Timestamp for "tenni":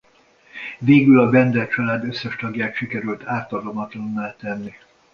4.35-4.73